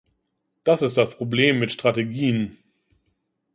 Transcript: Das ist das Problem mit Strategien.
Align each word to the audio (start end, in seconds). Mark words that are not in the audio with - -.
Das 0.63 0.81
ist 0.81 0.97
das 0.97 1.15
Problem 1.15 1.59
mit 1.59 1.71
Strategien. 1.71 2.57